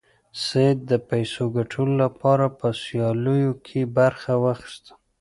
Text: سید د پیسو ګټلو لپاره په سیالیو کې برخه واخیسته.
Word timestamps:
سید 0.45 0.77
د 0.91 0.93
پیسو 1.09 1.43
ګټلو 1.57 1.93
لپاره 2.03 2.45
په 2.59 2.67
سیالیو 2.83 3.53
کې 3.65 3.81
برخه 3.97 4.33
واخیسته. 4.43 4.93